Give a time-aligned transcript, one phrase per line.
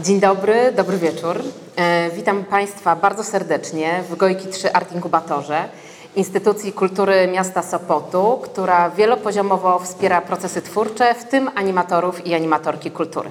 [0.00, 1.42] Dzień dobry, dobry wieczór.
[1.76, 5.68] E, witam Państwa bardzo serdecznie w Gojki 3 Art Inkubatorze,
[6.16, 13.30] instytucji kultury miasta Sopotu, która wielopoziomowo wspiera procesy twórcze, w tym animatorów i animatorki kultury.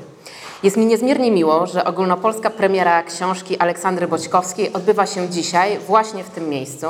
[0.64, 6.30] Jest mi niezmiernie miło, że ogólnopolska premiera książki Aleksandry Boćkowskiej odbywa się dzisiaj właśnie w
[6.30, 6.88] tym miejscu.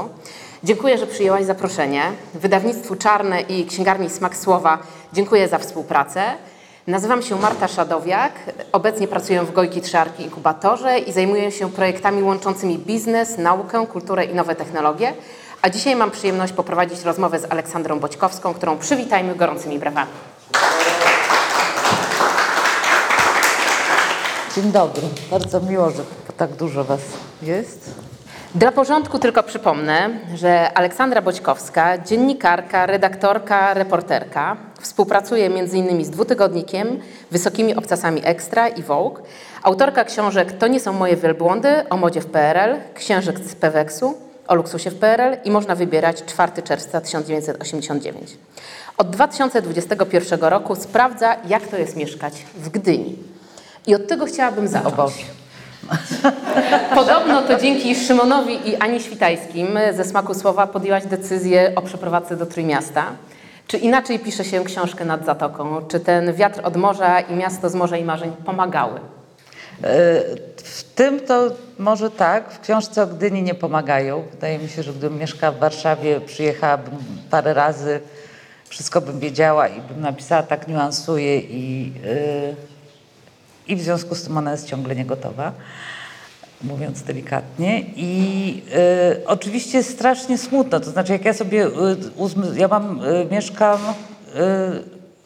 [0.63, 2.03] Dziękuję, że przyjęłaś zaproszenie.
[2.33, 4.77] Wydawnictwu Czarne i księgarni Smak Słowa
[5.13, 6.23] dziękuję za współpracę.
[6.87, 8.31] Nazywam się Marta Szadowiak,
[8.71, 14.35] obecnie pracuję w Gojki Trzyarki Inkubatorze i zajmuję się projektami łączącymi biznes, naukę, kulturę i
[14.35, 15.13] nowe technologie.
[15.61, 20.11] A dzisiaj mam przyjemność poprowadzić rozmowę z Aleksandrą Boćkowską, którą przywitajmy gorącymi brawami.
[24.55, 25.03] Dzień dobry.
[25.31, 26.03] Bardzo miło, że
[26.37, 27.01] tak dużo Was
[27.41, 28.12] jest.
[28.55, 36.05] Dla porządku tylko przypomnę, że Aleksandra Boćkowska, dziennikarka, redaktorka, reporterka, współpracuje m.in.
[36.05, 36.99] z dwutygodnikiem,
[37.31, 39.19] Wysokimi Obcasami Ekstra i Vogue,
[39.63, 44.55] autorka książek To nie są moje wielbłądy o modzie w PRL, księżek z Peweksu, o
[44.55, 48.37] luksusie w PRL i można wybierać 4 czerwca 1989.
[48.97, 53.17] Od 2021 roku sprawdza, jak to jest mieszkać w Gdyni.
[53.87, 54.93] I od tego chciałabym zacząć.
[54.93, 55.42] O Boże.
[56.95, 62.45] Podobno to dzięki Szymonowi i Ani Świtajskim ze Smaku Słowa podjęłaś decyzję o przeprowadzce do
[62.45, 63.05] Trójmiasta.
[63.67, 65.81] Czy inaczej pisze się książkę nad Zatoką?
[65.87, 68.99] Czy ten wiatr od morza i miasto z morza i marzeń pomagały?
[70.63, 74.23] W tym to może tak, w książce o Gdyni nie pomagają.
[74.31, 76.93] Wydaje mi się, że gdybym mieszkała w Warszawie, przyjechałabym
[77.29, 77.99] parę razy,
[78.69, 82.55] wszystko bym wiedziała i bym napisała tak niuansuje i, yy,
[83.67, 85.51] i w związku z tym ona jest ciągle nie gotowa,
[86.61, 87.79] mówiąc delikatnie.
[87.95, 88.63] I
[89.15, 91.67] yy, oczywiście strasznie smutno, to znaczy jak ja sobie,
[92.15, 94.33] uzmy, ja mam, yy, mieszkam yy,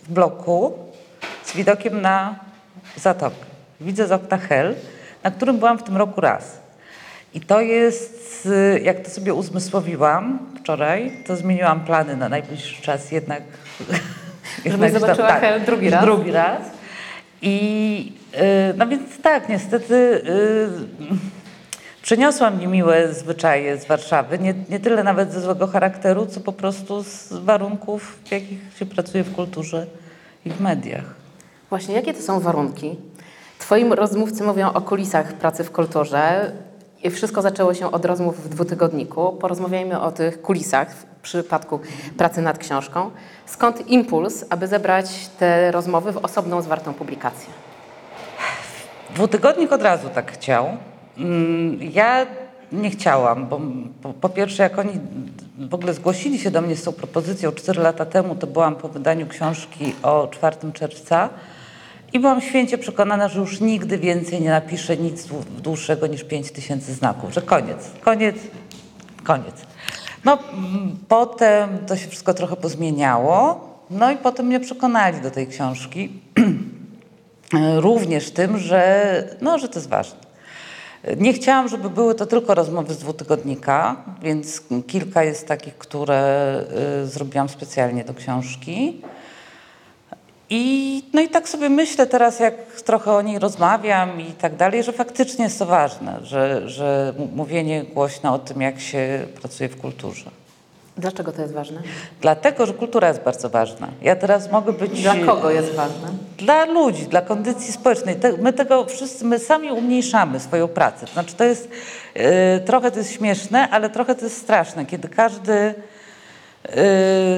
[0.03, 0.73] w bloku
[1.45, 2.39] z widokiem na
[2.95, 3.35] Zatokę.
[3.81, 4.75] Widzę z okna Hel,
[5.23, 6.59] na którym byłam w tym roku raz.
[7.33, 13.11] I to jest, y, jak to sobie uzmysłowiłam wczoraj, to zmieniłam plany na najbliższy czas
[13.11, 13.43] jednak.
[14.65, 16.03] Żebyś zobaczyła Hel drugi raz?
[16.03, 16.61] Drugi raz.
[17.41, 18.26] I y,
[18.77, 20.69] no więc tak, niestety y,
[22.01, 27.03] przeniosłam niemiłe zwyczaje z Warszawy, nie, nie tyle nawet ze złego charakteru, co po prostu
[27.03, 29.87] z warunków, w jakich się pracuje w kulturze
[30.45, 31.03] i w mediach.
[31.69, 32.97] Właśnie, jakie to są warunki?
[33.59, 36.51] Twoi rozmówcy mówią o kulisach pracy w kulturze.
[37.11, 39.33] Wszystko zaczęło się od rozmów w dwutygodniku.
[39.33, 41.79] Porozmawiajmy o tych kulisach w przypadku
[42.17, 43.11] pracy nad książką.
[43.45, 47.66] Skąd impuls, aby zebrać te rozmowy w osobną, zwartą publikację?
[49.15, 50.65] Dwutygodnik od razu tak chciał.
[51.17, 52.25] Mm, Ja
[52.71, 53.61] nie chciałam, bo
[54.01, 54.91] po, po pierwsze, jak oni
[55.69, 58.87] w ogóle zgłosili się do mnie z tą propozycją 4 lata temu, to byłam po
[58.89, 61.29] wydaniu książki o 4 czerwca
[62.13, 66.51] i byłam święcie przekonana, że już nigdy więcej nie napiszę nic dłu- dłuższego niż 5
[66.51, 68.35] tysięcy znaków, że koniec, koniec,
[69.23, 69.55] koniec.
[70.25, 73.59] No mm, potem to się wszystko trochę pozmieniało,
[73.89, 76.09] no i potem mnie przekonali do tej książki.
[77.79, 80.27] również tym, że, no, że to jest ważne.
[81.17, 86.63] Nie chciałam, żeby były to tylko rozmowy z dwutygodnika, więc kilka jest takich, które
[87.03, 89.01] y, zrobiłam specjalnie do książki.
[90.49, 94.83] I, no i tak sobie myślę teraz, jak trochę o niej rozmawiam i tak dalej,
[94.83, 99.81] że faktycznie jest to ważne, że, że mówienie głośno o tym, jak się pracuje w
[99.81, 100.31] kulturze.
[100.97, 101.81] Dlaczego to jest ważne?
[102.21, 103.87] Dlatego, że kultura jest bardzo ważna.
[104.01, 105.01] Ja teraz mogę być...
[105.01, 106.07] Dla kogo jest ważne?
[106.37, 108.15] Dla ludzi, dla kondycji społecznej.
[108.41, 111.05] My tego wszyscy, my sami umniejszamy swoją pracę.
[111.05, 111.69] To znaczy to jest,
[112.13, 115.73] e, trochę to jest śmieszne, ale trochę to jest straszne, kiedy każdy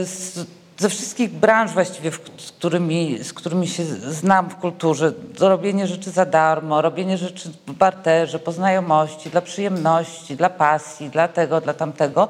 [0.03, 0.45] z,
[0.77, 6.25] ze wszystkich branż właściwie, z, którymi, z którymi się znam w kulturze, robienie rzeczy za
[6.25, 12.27] darmo, robienie rzeczy w barterze, po znajomości, dla przyjemności, dla pasji, dla tego, dla tamtego.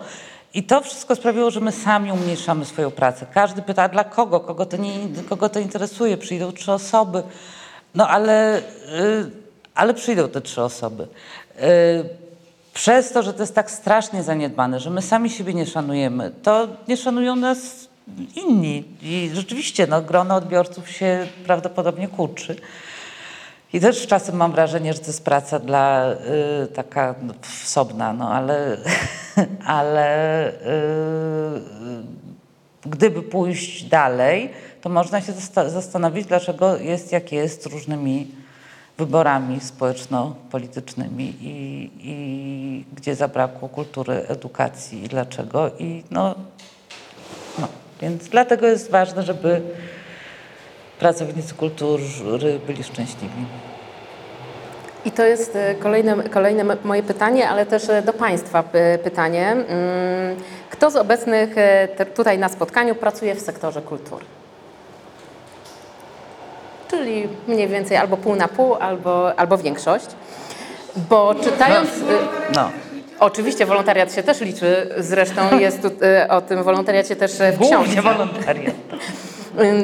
[0.54, 3.26] I to wszystko sprawiło, że my sami umniejszamy swoją pracę.
[3.34, 4.40] Każdy pyta, dla kogo?
[4.40, 4.92] Kogo to, nie,
[5.30, 6.18] kogo to interesuje?
[6.18, 7.24] Przyjdą trzy osoby.
[7.96, 8.62] No ale, y,
[9.76, 11.04] ale przyjdą te trzy osoby.
[11.04, 12.10] Y,
[12.74, 16.68] przez to, że to jest tak strasznie zaniedbane, że my sami siebie nie szanujemy, to
[16.88, 17.90] nie szanują nas
[18.36, 18.84] inni.
[19.02, 22.56] I rzeczywiście no, grono odbiorców się prawdopodobnie kurczy.
[23.74, 26.12] I też czasem mam wrażenie, że to jest praca dla
[26.64, 28.78] y, taka no, wsobna, no ale,
[29.66, 30.54] ale y,
[32.86, 34.50] gdyby pójść dalej,
[34.82, 38.32] to można się zasta- zastanowić, dlaczego jest jak jest różnymi
[38.98, 45.72] wyborami społeczno-politycznymi i, i gdzie zabrakło kultury, edukacji i dlaczego.
[45.80, 46.36] I no,
[47.60, 47.68] no,
[48.02, 49.62] więc dlatego jest ważne, żeby
[51.00, 53.46] pracownicy kultury byli szczęśliwi.
[55.06, 58.64] I to jest e, kolejne, kolejne moje pytanie, ale też e, do Państwa
[59.04, 59.52] pytanie.
[59.52, 59.66] Mm,
[60.70, 64.26] Kto z obecnych e, tutaj na spotkaniu pracuje w sektorze kultury?
[66.90, 70.06] Czyli mniej więcej albo pół na pół, albo, albo większość.
[71.10, 71.90] Bo czytając.
[71.90, 72.70] e, No.
[73.20, 75.88] Oczywiście wolontariat się też liczy, zresztą jest tu,
[76.30, 77.58] o tym wolontariacie też w książce.
[77.58, 78.76] Głównie wolontariat.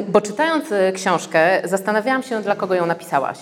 [0.08, 3.38] Bo czytając y, książkę, zastanawiałam się, dla kogo ją napisałaś.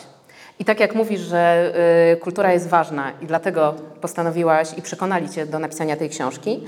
[0.59, 1.71] I tak jak mówisz, że
[2.13, 6.63] y, kultura jest ważna i dlatego postanowiłaś i przekonali cię do napisania tej książki,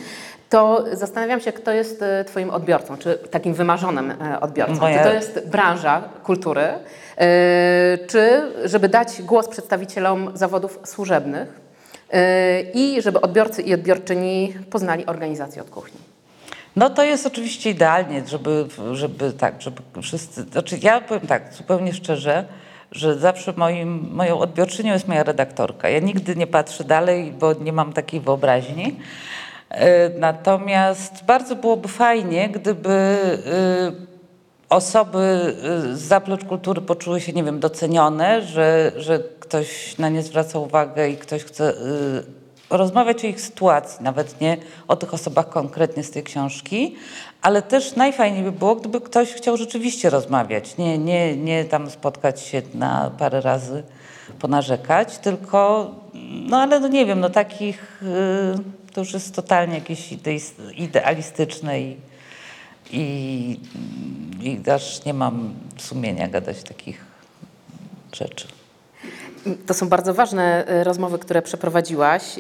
[0.50, 4.74] to zastanawiam się, kto jest y, twoim odbiorcą, czy takim wymarzonym odbiorcą.
[4.80, 6.68] Moja- Czy to jest branża kultury,
[8.08, 11.60] czy żeby dać głos przedstawicielom zawodów służebnych
[12.74, 15.98] i żeby odbiorcy i odbiorczyni poznali organizację od kuchni.
[16.76, 21.94] No to jest oczywiście idealnie, żeby, żeby tak, żeby wszyscy, znaczy ja powiem tak, zupełnie
[21.94, 22.46] szczerze,
[22.92, 25.90] że zawsze moim, moją odbiorczynią jest moja redaktorka.
[25.90, 29.00] Ja nigdy nie patrzę dalej, bo nie mam takiej wyobraźni.
[29.70, 34.16] E, Natomiast bardzo byłoby fajnie, gdyby e,
[34.70, 35.56] osoby
[35.92, 40.60] y, z zaplecz kultury poczuły się, nie wiem, docenione, że, że ktoś na nie zwraca
[40.60, 41.74] uwagę i ktoś chce
[42.70, 44.58] rozmawiać o ich sytuacji, nawet nie
[44.88, 46.96] o tych osobach konkretnie z tej książki,
[47.42, 52.42] ale też najfajniej by było, gdyby ktoś chciał rzeczywiście rozmawiać, nie, nie, nie tam spotkać
[52.42, 53.84] się na parę razy,
[54.40, 55.92] ponarzekać, tylko,
[56.50, 60.10] no ale no nie wiem, no takich, y, to już jest totalnie jakieś
[60.76, 61.98] idealistyczne i
[62.92, 63.60] i,
[64.42, 67.06] i aż nie mam sumienia gadać takich
[68.14, 68.48] rzeczy.
[69.66, 72.40] To są bardzo ważne y, rozmowy, które przeprowadziłaś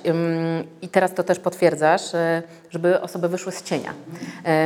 [0.81, 3.93] i teraz to też potwierdzasz, y, żeby osoby wyszły z cienia.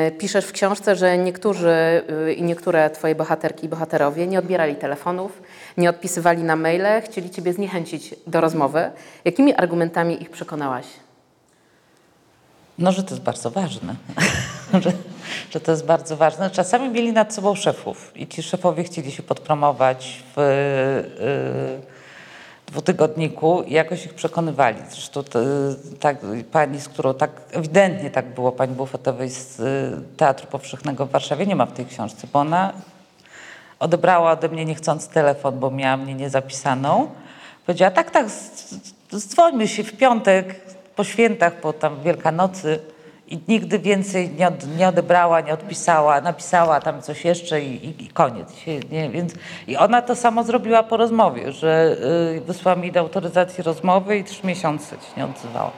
[0.07, 2.03] Y, Piszesz w książce, że niektórzy
[2.38, 5.41] i niektóre twoje bohaterki i bohaterowie nie odbierali telefonów,
[5.77, 8.91] nie odpisywali na maile, chcieli ciebie zniechęcić do rozmowy.
[9.25, 10.86] Jakimi argumentami ich przekonałaś?
[12.77, 13.95] No, że to jest bardzo ważne.
[14.83, 14.91] że,
[15.51, 16.50] że to jest bardzo ważne.
[16.50, 20.39] Czasami mieli nad sobą szefów i ci szefowie chcieli się podpromować w
[21.86, 21.99] y,
[22.71, 24.77] dwutygodniku jakoś ich przekonywali.
[24.89, 25.39] Zresztą to,
[26.00, 26.18] tak,
[26.51, 31.45] pani, z którą tak ewidentnie tak było, pani Bufetowej z y, Teatru Powszechnego w Warszawie,
[31.45, 32.74] nie ma w tej książce, bo ona
[33.80, 37.10] odebrała ode mnie niechcący telefon, bo miała mnie niezapisaną.
[37.66, 38.27] Powiedziała, tak, tak,
[39.15, 40.56] dzwońmy się w piątek
[40.95, 42.80] po świętach, po tam Wielkanocy
[43.30, 48.04] i nigdy więcej nie, od, nie odebrała, nie odpisała, napisała tam coś jeszcze i, i,
[48.04, 48.54] i koniec.
[48.92, 49.34] Nie, więc,
[49.68, 51.98] I ona to samo zrobiła po rozmowie, że
[52.38, 55.72] y, wysłała mi do autoryzacji rozmowy i trzy miesiące się nie odzywała.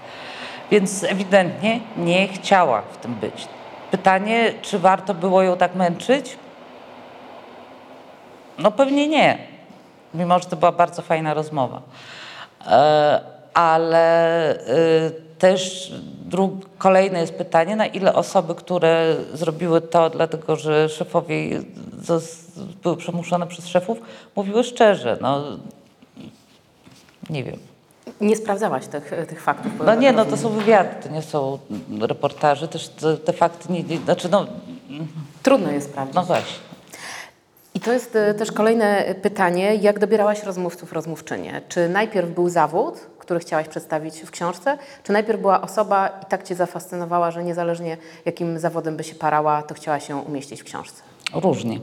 [0.71, 3.47] Więc ewidentnie nie chciała w tym być.
[3.91, 6.37] Pytanie, czy warto było ją tak męczyć?
[8.57, 9.37] No pewnie nie,
[10.13, 11.81] mimo że to była bardzo fajna rozmowa.
[12.67, 13.21] E,
[13.53, 15.11] ale e,
[15.51, 15.91] też
[16.29, 21.61] dru- kolejne jest pytanie, na ile osoby, które zrobiły to dlatego, że szefowie
[22.03, 22.45] zos-
[22.83, 23.97] były przemuszone przez szefów,
[24.35, 25.17] mówiły szczerze.
[25.21, 25.43] No,
[27.29, 27.57] nie wiem.
[28.21, 29.71] Nie sprawdzałaś tych, tych faktów?
[29.85, 31.59] No nie, no to są wywiady, to nie są
[32.01, 34.45] reportaże, też te, te fakty nie, nie, znaczy no,
[35.43, 36.15] Trudno je sprawdzić.
[36.15, 36.70] no właśnie.
[37.73, 41.61] I to jest e, też kolejne pytanie, jak dobierałaś rozmówców, rozmówczynie?
[41.69, 46.43] Czy najpierw był zawód, który chciałaś przedstawić w książce, czy najpierw była osoba i tak
[46.43, 51.01] Cię zafascynowała, że niezależnie jakim zawodem by się parała, to chciała się umieścić w książce?
[51.33, 51.79] Różnie.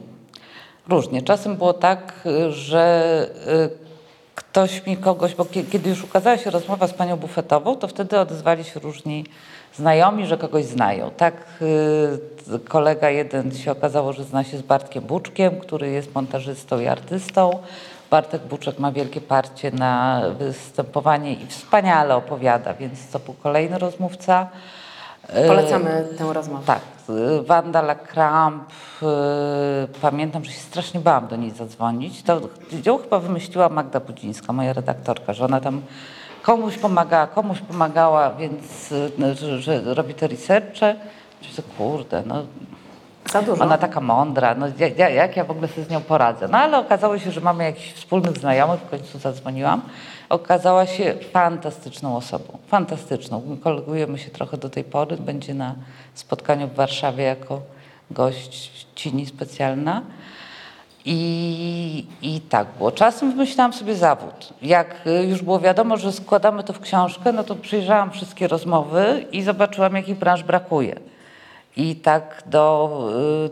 [0.89, 1.23] Różnie.
[1.23, 3.27] Czasem było tak, y, że
[3.75, 3.89] y,
[4.35, 8.19] ktoś mi kogoś, bo kie- kiedy już ukazała się rozmowa z panią bufetową, to wtedy
[8.19, 9.25] odezwali się różni
[9.79, 11.11] znajomi, że kogoś znają.
[11.11, 11.35] Tak
[12.55, 16.87] y, kolega jeden się okazało, że zna się z Bartkiem Buczkiem, który jest montażystą i
[16.87, 17.51] artystą.
[18.11, 24.47] Bartek Buczek ma wielkie parcie na występowanie i wspaniale opowiada, więc to był kolejny rozmówca.
[25.45, 26.63] Y, Polecamy tę rozmowę.
[26.67, 26.81] tak,
[27.11, 28.71] y, Wanda Lacramp,
[29.03, 29.07] y,
[30.01, 32.23] pamiętam, że się strasznie bałam do niej zadzwonić.
[32.23, 32.41] To
[32.87, 35.83] ją chyba wymyśliła Magda Budzińska, moja redaktorka, że ona tam
[36.49, 40.97] komuś pomagała, komuś pomagała, więc no, że, że robi te researche.
[41.43, 42.43] Myślę, kurde, no
[43.61, 44.67] ona taka mądra, no
[45.15, 46.49] jak, ja w ogóle sobie z nią poradzę?
[46.49, 49.83] No ale okazało się, że mamy jakichś wspólnych znajomych, w końcu zadzwoniłam.
[50.29, 53.57] Okazała się fantastyczną osobą, fantastyczną.
[53.65, 55.75] Kolegujemy się trochę do tej pory, będzie na
[56.15, 57.61] spotkaniu w Warszawie jako
[58.11, 60.03] gościni specjalna.
[61.11, 62.93] I, I tak było.
[62.93, 64.53] Czasem wymyślałam sobie zawód.
[64.63, 69.27] Jak y, już było wiadomo, że składamy to w książkę, no to przyjrzałam wszystkie rozmowy
[69.33, 71.01] i zobaczyłam, jakich branż brakuje.
[71.77, 73.11] I tak do,
[73.47, 73.51] y,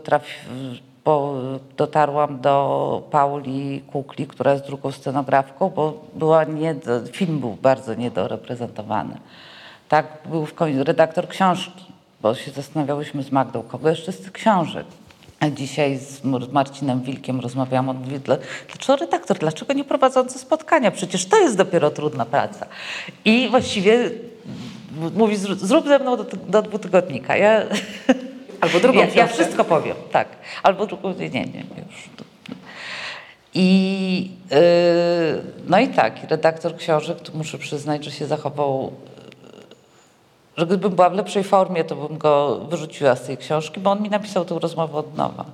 [1.77, 6.75] dotarłam do Pauli Kukli, która jest drugą scenografką, bo była nie,
[7.11, 9.17] film był bardzo niedoreprezentowany.
[9.89, 11.85] Tak był w końcu redaktor książki,
[12.21, 14.85] bo się zastanawiałyśmy z Magdą, kogo jeszcze z tych książek.
[15.51, 20.91] Dzisiaj z Mar- Marcinem Wilkiem rozmawiałam, on mówi, "Dla- dlaczego redaktor, dlaczego nie prowadzący spotkania?
[20.91, 22.65] Przecież to jest dopiero trudna praca.
[23.25, 24.09] I właściwie
[25.15, 27.37] mówi, "Zró- zrób ze mną do, do dwutygodnika.
[27.37, 27.61] Ja,
[28.61, 30.27] Albo drugą ja, ja wszystko powiem, tak.
[30.63, 31.43] Albo drugą, nie, nie,
[31.77, 32.09] już.
[33.53, 34.57] I, yy,
[35.67, 38.91] no i tak, redaktor książek, tu muszę przyznać, że się zachował,
[40.57, 44.01] że gdybym była w lepszej formie, to bym go wyrzuciła z tej książki, bo on
[44.01, 45.45] mi napisał tę rozmowę od nowa.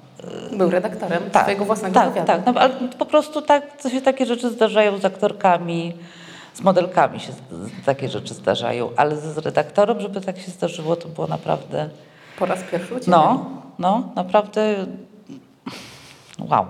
[0.57, 2.27] Był redaktorem swojego własnego tak, wywiadu.
[2.27, 5.93] tak, no, ale po prostu tak, to się takie rzeczy zdarzają z aktorkami,
[6.53, 7.33] z modelkami się
[7.85, 11.89] takie rzeczy zdarzają, ale z redaktorem, żeby tak się zdarzyło, to było naprawdę...
[12.39, 13.11] Po raz pierwszy u Ciebie.
[13.11, 13.45] No,
[13.79, 14.75] no, naprawdę
[16.49, 16.65] wow.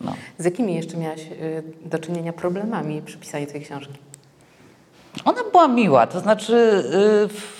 [0.00, 0.12] No.
[0.38, 3.94] Z jakimi jeszcze miałaś y, do czynienia problemami przy pisaniu tej książki?
[5.24, 6.54] Ona była miła, to znaczy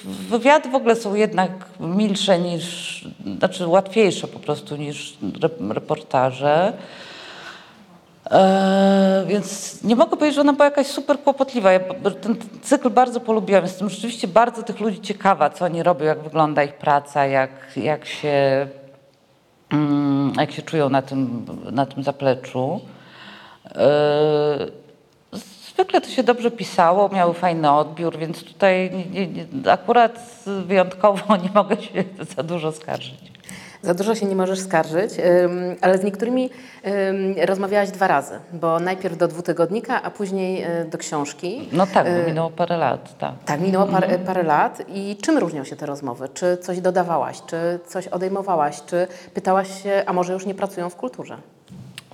[0.05, 1.51] y, wywiady w ogóle są jednak
[1.81, 6.73] milsze niż, znaczy łatwiejsze po prostu niż re- reportaże.
[8.31, 11.73] E, więc nie mogę powiedzieć, że ona była jakaś super kłopotliwa.
[11.73, 11.81] Ja
[12.21, 13.63] ten cykl bardzo polubiłam.
[13.63, 18.07] Jestem rzeczywiście bardzo tych ludzi ciekawa, co oni robią, jak wygląda ich praca, jak, jak,
[18.07, 18.67] się,
[19.71, 22.81] mm, jak się czują na tym, na tym zapleczu.
[23.67, 24.80] E,
[25.81, 30.27] Zwykle to się dobrze pisało, miały fajny odbiór, więc tutaj nie, nie, akurat
[30.67, 32.05] wyjątkowo nie mogę się
[32.37, 33.33] za dużo skarżyć.
[33.83, 35.11] Za dużo się nie możesz skarżyć,
[35.81, 36.51] ale z niektórymi
[36.87, 41.69] ym, rozmawiałaś dwa razy, bo najpierw do dwutygodnika, a później y, do książki.
[41.73, 43.35] No tak, Y, minęło parę lat, tak.
[43.47, 44.25] Tak, minęło parę, Mhm.
[44.27, 44.83] parę lat.
[44.89, 46.29] I czym różnią się te rozmowy?
[46.35, 50.97] Czy coś dodawałaś, czy coś odejmowałaś, czy pytałaś się, a może już nie pracują w
[50.97, 51.37] kulturze?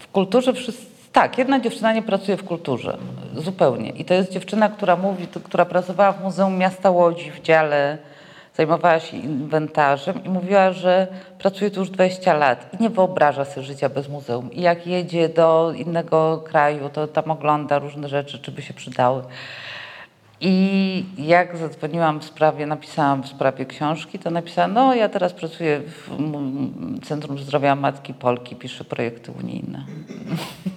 [0.01, 2.99] W kulturze wszyscy, tak, jedna dziewczyna nie pracuje w kulturze,
[3.37, 3.91] zupełnie.
[3.91, 7.99] I to jest dziewczyna, która mówi, która pracowała w Muzeum Miasta Łodzi w dziale,
[8.55, 11.07] zajmowała się inwentarzem i mówiła, że
[11.39, 14.53] pracuje tu już 20 lat i nie wyobraża sobie życia bez muzeum.
[14.53, 19.23] I jak jedzie do innego kraju, to tam ogląda różne rzeczy, czy by się przydały.
[20.41, 25.81] I jak zadzwoniłam w sprawie, napisałam w sprawie książki, to napisałam, no ja teraz pracuję
[25.81, 26.11] w
[27.07, 29.85] Centrum Zdrowia Matki Polki, piszę projekty unijne.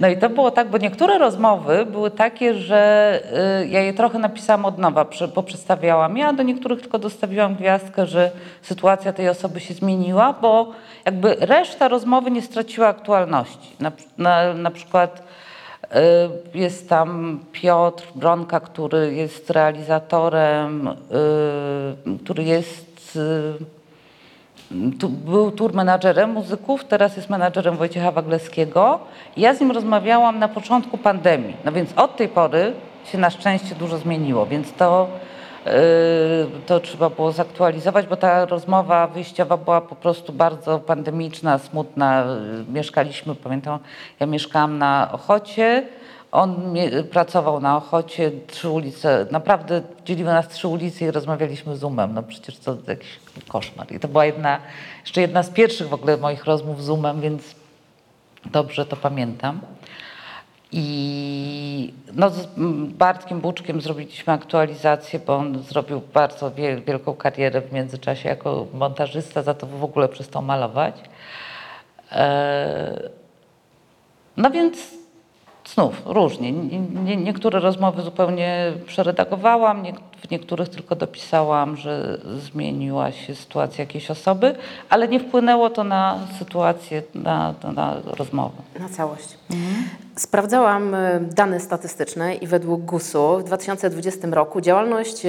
[0.00, 3.20] No i to było tak, bo niektóre rozmowy były takie, że
[3.62, 6.16] y, ja je trochę napisałam od nowa, prze- poprzestawiałam.
[6.16, 8.30] Ja do niektórych tylko dostawiłam gwiazdkę, że
[8.62, 10.72] sytuacja tej osoby się zmieniła, bo
[11.04, 13.76] jakby reszta rozmowy nie straciła aktualności.
[13.80, 15.22] Na, na, na przykład
[16.54, 23.18] y, jest tam Piotr Bronka, który jest realizatorem, y, który jest...
[25.00, 28.98] tu, był tour menadżerem muzyków, teraz jest menadżerem Wojciecha Wagleskiego.
[29.36, 32.72] Ja z nim rozmawiałam na początku pandemii, no więc od tej pory
[33.04, 35.08] się na szczęście dużo zmieniło, więc to,
[35.66, 35.72] yy,
[36.66, 42.24] to trzeba było zaktualizować, bo ta rozmowa wyjściowa była po prostu bardzo pandemiczna, smutna.
[42.72, 43.78] Mieszkaliśmy, pamiętam,
[44.20, 45.86] ja mieszkałam na Ochocie,
[46.32, 46.74] on
[47.10, 52.14] pracował na Ochocie, trzy ulice, naprawdę dzieliły nas trzy ulice i rozmawialiśmy Zoomem.
[52.14, 53.08] No przecież to jakiś
[53.48, 53.92] koszmar.
[53.92, 54.58] I to była jedna,
[55.00, 57.54] jeszcze jedna z pierwszych w ogóle moich rozmów Zoomem, więc
[58.44, 59.60] dobrze to pamiętam.
[60.74, 62.48] I no, z
[62.88, 69.42] Bartkiem Buczkiem zrobiliśmy aktualizację, bo on zrobił bardzo wie, wielką karierę w międzyczasie jako montażysta,
[69.42, 70.94] za to w ogóle przestał malować.
[72.12, 73.10] E,
[74.36, 75.01] no więc
[75.66, 76.52] znów różnie.
[76.52, 83.84] Nie, nie, niektóre rozmowy zupełnie przeredagowałam, nie, w niektórych tylko dopisałam, że zmieniła się sytuacja
[83.84, 84.54] jakiejś osoby,
[84.88, 88.54] ale nie wpłynęło to na sytuację, na, na, na rozmowę.
[88.80, 89.28] Na całość.
[90.16, 95.22] Sprawdzałam e, dane statystyczne i według GUS-u w 2020 roku działalność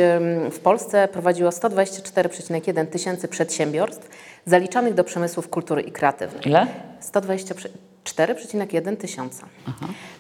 [0.52, 4.10] w Polsce prowadziło 124,1 tysięcy przedsiębiorstw
[4.46, 6.42] zaliczanych do przemysłów kultury i kreatywnej.
[6.48, 6.68] Ile?
[8.04, 9.48] 124,1 tysiąca.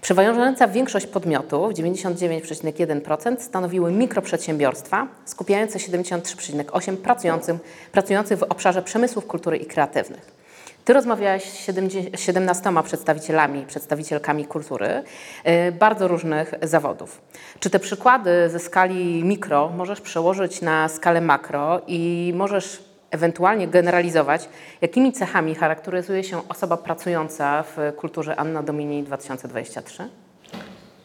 [0.02, 7.60] Przeważająca większość podmiotów, 99,1%, stanowiły mikroprzedsiębiorstwa, skupiające 73,8% pracującym,
[7.92, 10.44] pracujących w obszarze przemysłów kultury i kreatywnych.
[10.86, 17.22] Ty rozmawiałaś z 70 17 przedstawicielami przedstawicielkami kultury y, bardzo różnych zawodów.
[17.60, 24.50] Czy te przykłady ze skali mikro możesz przełożyć na skalę makro i możesz ewentualnie generalizować,
[24.82, 30.10] jakimi cechami charakteryzuje się osoba pracująca w kulturze Anna Domini 2023?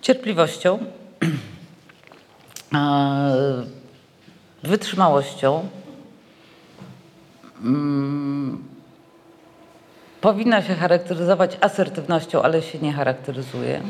[0.01, 0.79] Cierpliwością,
[2.75, 3.65] e,
[4.63, 5.69] wytrzymałością,
[7.61, 8.65] mm,
[10.21, 13.81] powinna się charakteryzować asertywnością, ale się nie charakteryzuje.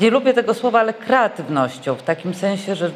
[0.00, 2.92] Nie lubię tego słowa, ale kreatywnością, w takim sensie, że y,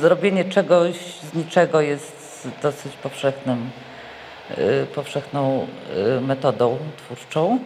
[0.00, 3.70] zrobienie czegoś z niczego jest dosyć powszechnym,
[4.58, 5.66] y, powszechną
[6.16, 7.58] y, metodą twórczą.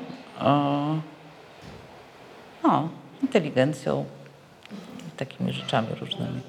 [2.63, 2.89] No,
[3.23, 4.05] inteligencją,
[5.17, 6.41] takimi rzeczami różnymi.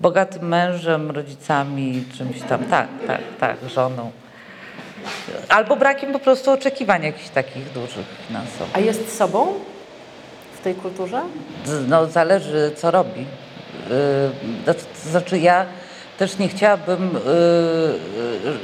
[0.00, 4.10] Bogatym mężem, rodzicami, czymś tam, tak, tak, tak, żoną.
[5.48, 8.76] Albo brakiem po prostu oczekiwań jakichś takich dużych finansowych.
[8.76, 9.54] A jest sobą
[10.64, 11.22] tej kulturze?
[11.88, 13.26] No, zależy, co robi.
[14.66, 14.74] To
[15.10, 15.66] znaczy, ja
[16.18, 17.10] też nie chciałabym.
[17.14, 18.58] Yy, yy,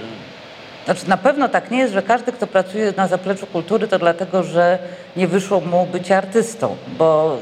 [0.85, 4.43] znaczy, na pewno tak nie jest, że każdy, kto pracuje na zapleczu kultury, to dlatego,
[4.43, 4.79] że
[5.17, 7.39] nie wyszło mu bycie artystą, bo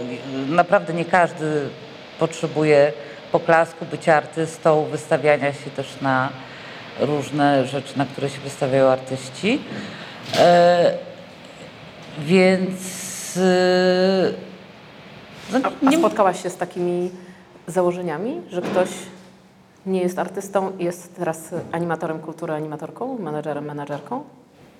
[0.49, 1.69] naprawdę nie każdy
[2.19, 2.93] potrzebuje
[3.33, 6.29] poklasku, bycia artystą, wystawiania się też na
[7.00, 9.61] różne rzeczy, na które się wystawiają artyści.
[10.35, 10.41] Yy,
[12.19, 13.37] więc.
[13.37, 14.48] Yy,
[15.52, 17.11] no, A, a spotkałaś się z takimi
[17.67, 18.88] założeniami, że ktoś
[19.87, 24.25] nie jest artystą i jest teraz animatorem kultury, animatorką, menedżerem, menedżerką?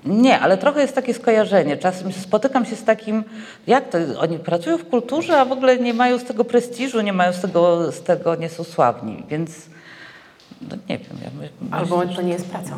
[0.05, 1.77] nie, ale trochę jest takie skojarzenie.
[1.77, 3.25] Czasem spotykam się z takim,
[3.67, 7.13] jak to, oni pracują w kulturze, a w ogóle nie mają z tego prestiżu, nie
[7.13, 9.51] mają z tego, z tego nie są sławni, więc
[10.63, 11.19] no, nie wiem.
[11.25, 12.77] Ja my, Albo myślę, to nie jest praca.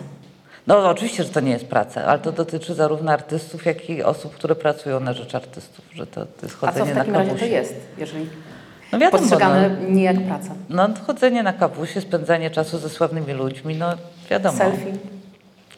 [0.71, 4.35] No oczywiście, że to nie jest praca, ale to dotyczy zarówno artystów, jak i osób,
[4.35, 7.15] które pracują na rzecz artystów, że to, to jest A co chodzenie w na takim
[7.15, 8.27] razie to jest, jeżeli
[8.93, 10.55] No wiadomo, postrzegane no, nie jak praca?
[10.69, 13.87] no chodzenie na kawusie, spędzanie czasu ze sławnymi ludźmi, no
[14.31, 14.59] wiadomo.
[14.59, 14.93] Selfie,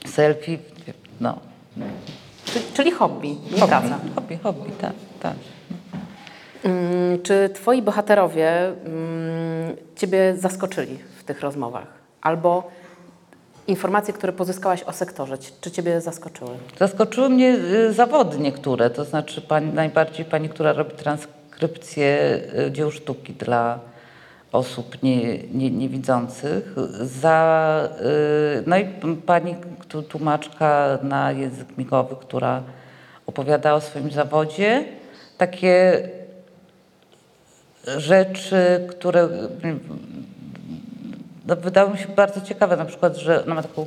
[0.07, 0.59] Selfie,
[1.21, 1.39] no.
[2.45, 3.99] czyli, czyli hobby, nie Hobby, praca.
[4.15, 5.35] hobby, hobby, tak, tak.
[6.65, 11.87] Mm, Czy twoi bohaterowie mm, ciebie zaskoczyli w tych rozmowach?
[12.23, 12.71] Albo
[13.67, 16.51] informacje, które pozyskałaś o sektorze, czy ciebie zaskoczyły?
[16.79, 17.57] Zaskoczyły mnie
[17.89, 23.79] y, zawody niektóre, to znaczy pani, najbardziej pani, która robi transkrypcję y, dzieł sztuki dla
[24.53, 28.87] osób nie, nie, niewidzących, za, y, no i
[29.27, 29.57] pani
[30.09, 32.63] tłumaczka na język migowy, która
[33.27, 34.85] opowiada o swoim zawodzie,
[35.39, 36.09] takie
[37.97, 39.29] rzeczy, które
[41.47, 43.87] no, wydały mi się bardzo ciekawe, na przykład, że ona ma taką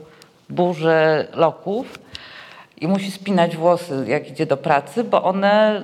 [0.49, 1.99] burzę loków
[2.81, 5.81] i musi spinać włosy, jak idzie do pracy, bo one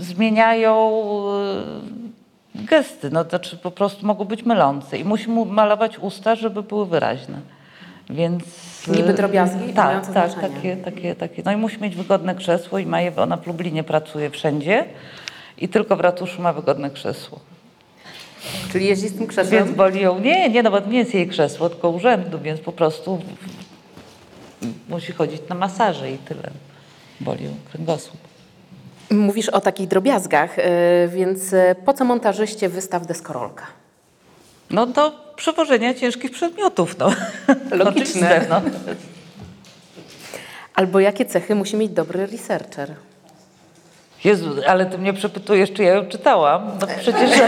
[0.00, 0.92] y, zmieniają
[2.54, 6.34] y, gesty, no to znaczy po prostu mogą być mylące i musi mu malować usta,
[6.34, 7.38] żeby były wyraźne.
[8.10, 8.44] Więc
[8.88, 10.54] y, Niby drobiazgi, tak, tak, znaczenie.
[10.54, 11.42] takie, takie, takie.
[11.44, 14.84] No i musi mieć wygodne krzesło i ma je, ona w Lublinie pracuje wszędzie
[15.58, 17.40] i tylko w ratuszu ma wygodne krzesło.
[18.72, 19.64] Czyli jeździ z tym krzesłem?
[19.64, 22.60] Więc boli ją, nie, nie, no bo to nie jest jej krzesło, tylko urzędu, więc
[22.60, 23.20] po prostu
[24.88, 26.50] musi chodzić na masaże i tyle.
[27.20, 28.20] Boli ją kręgosłup.
[29.10, 30.62] Mówisz o takich drobiazgach, y,
[31.08, 33.66] więc y, po co montażyście wystaw deskorolka?
[34.70, 37.12] No do przewożenia ciężkich przedmiotów, no.
[37.70, 37.90] Logiczne.
[37.90, 38.62] Oczywiste, no.
[40.74, 42.94] Albo jakie cechy musi mieć dobry researcher?
[44.24, 46.78] Jezu, ale ty mnie przepytujesz, czy ja ją czytałam?
[46.80, 47.30] No przecież,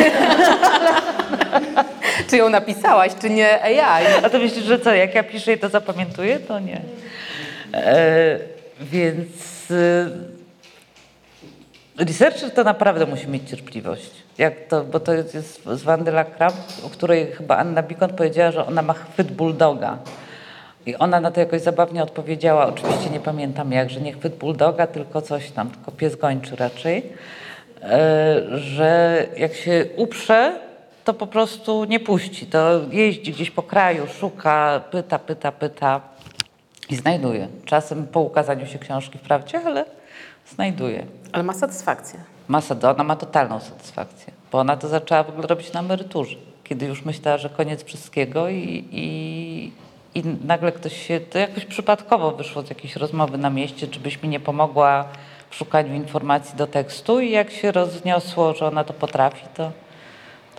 [2.31, 4.07] Czy ją napisałaś, czy nie AI?
[4.23, 6.39] a to myślisz, że co, jak ja piszę i to zapamiętuję?
[6.39, 6.81] To nie.
[7.75, 8.39] E,
[8.81, 9.29] więc
[9.71, 10.11] e,
[12.05, 14.11] researcher to naprawdę musi mieć cierpliwość.
[14.39, 16.53] Jak to, bo to jest, z Wandy Lakram,
[16.87, 19.99] o której chyba Anna Bikont powiedziała, że ona ma chwyt bulldoga.
[20.87, 24.87] I ona na to jakoś zabawnie odpowiedziała, oczywiście nie pamiętam jak, że nie chwyt bulldoga,
[24.87, 27.13] tylko coś tam, tylko pies gończy raczej,
[27.83, 30.61] e, że jak się uprze,
[31.05, 32.47] to po prostu nie puści.
[32.47, 36.01] To jeździ gdzieś po kraju, szuka, pyta, pyta, pyta
[36.91, 37.49] i znajduje.
[37.65, 39.85] Czasem po ukazaniu się książki wprawdzie, ale
[40.55, 41.07] znajduje.
[41.33, 42.21] Ale ma satysfakcję.
[42.49, 46.87] Masa, ona ma totalną satysfakcję, bo ona to zaczęła w ogóle robić na emeryturze, kiedy
[46.87, 49.73] już myślała, że koniec wszystkiego i, i,
[50.15, 54.23] i nagle ktoś się, to jakoś przypadkowo wyszło z jakiejś rozmowy na mieście, czy byś
[54.23, 55.05] mi nie pomogła
[55.51, 59.73] w szukaniu informacji do tekstu i jak się rozniosło, że ona to potrafi, to,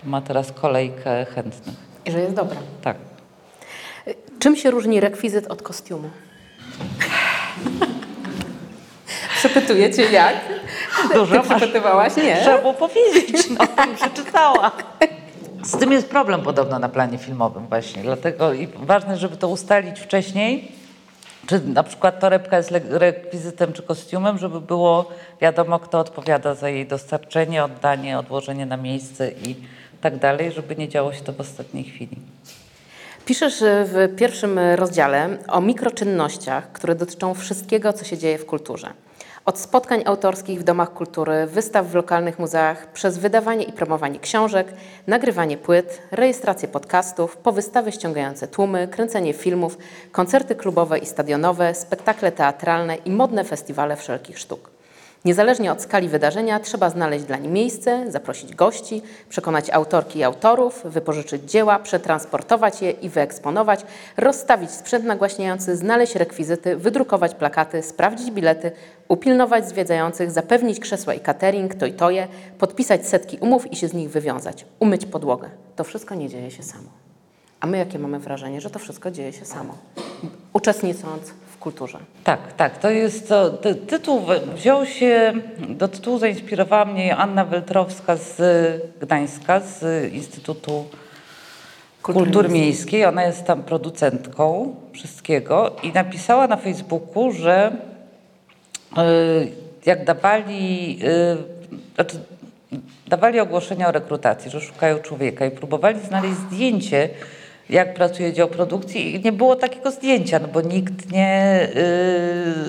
[0.02, 1.76] to ma teraz kolejkę chętnych.
[2.04, 2.56] I że jest dobra.
[2.82, 2.96] Tak.
[4.38, 6.10] Czym się różni rekwizyt od kostiumu?
[9.38, 10.36] Przepytuję cię jak?
[11.14, 12.16] Dużo Ty przepytywałaś?
[12.16, 12.36] Nie.
[12.40, 14.72] Trzeba było powiedzieć, no, przeczytała.
[15.62, 20.00] Z tym jest problem podobno na planie filmowym właśnie, dlatego i ważne, żeby to ustalić
[20.00, 20.72] wcześniej,
[21.46, 26.86] czy na przykład torebka jest rekwizytem czy kostiumem, żeby było wiadomo, kto odpowiada za jej
[26.86, 29.56] dostarczenie, oddanie, odłożenie na miejsce i
[30.00, 32.16] tak dalej, żeby nie działo się to w ostatniej chwili.
[33.26, 38.92] Piszesz e, w pierwszym rozdziale o mikroczynnościach, które dotyczą wszystkiego, co się dzieje w kulturze.
[39.44, 44.72] Od spotkań autorskich w domach kultury, wystaw w lokalnych muzeach, przez wydawanie i promowanie książek,
[45.06, 49.78] nagrywanie płyt, rejestrację podcastów, po wystawy ściągające tłumy, kręcenie filmów,
[50.12, 54.71] koncerty klubowe i stadionowe, spektakle teatralne i modne festiwale wszelkich sztuk.
[55.24, 60.82] Niezależnie od skali wydarzenia trzeba znaleźć dla nim miejsce, zaprosić gości, przekonać autorki i autorów,
[60.84, 63.80] wypożyczyć dzieła, przetransportować je i wyeksponować,
[64.16, 68.72] rozstawić sprzęt nagłaśniający, znaleźć rekwizyty, wydrukować plakaty, sprawdzić bilety,
[69.08, 73.94] upilnować zwiedzających, zapewnić krzesła i catering, to i toje, podpisać setki umów i się z
[73.94, 75.50] nich wywiązać, umyć podłogę.
[75.76, 76.88] To wszystko nie dzieje się samo.
[77.60, 79.74] A my jakie mamy wrażenie, że to wszystko dzieje się samo,
[80.52, 81.98] uczestnicząc kulturze.
[82.24, 82.78] Tak, tak.
[82.78, 84.20] To jest to, ty, tytuł
[84.54, 85.32] wziął się,
[85.68, 88.40] do tytułu zainspirowała mnie Anna Weltrowska z
[89.00, 90.84] Gdańska, z Instytutu
[92.02, 93.04] Kultury Kultury, Miejskiej.
[93.04, 97.72] Ona jest tam producentką wszystkiego i napisała na Facebooku, że
[98.98, 99.52] y,
[99.86, 101.36] jak dawali, y,
[101.94, 102.16] znaczy,
[103.08, 107.08] dawali ogłoszenia o rekrutacji, że szukają człowieka i próbowali znaleźć zdjęcie,
[107.70, 111.68] jak pracuje dział produkcji i nie było takiego zdjęcia, no bo nikt nie...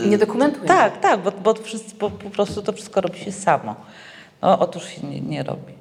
[0.03, 0.67] y, Nie dokumentuje.
[0.67, 3.75] Tak, tak, bo, bo, wszyscy, po, po prostu to wszystko robi się samo.
[4.41, 5.73] No otóż się nie, nie robi.